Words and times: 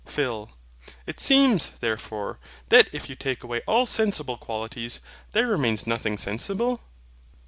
PHIL. 0.07 0.49
It 1.05 1.19
seems, 1.19 1.69
therefore, 1.79 2.39
that 2.69 2.89
if 2.91 3.07
you 3.07 3.15
take 3.15 3.43
away 3.43 3.61
all 3.67 3.85
sensible 3.85 4.35
qualities, 4.35 4.99
there 5.33 5.45
remains 5.45 5.85
nothing 5.85 6.17
sensible? 6.17 6.81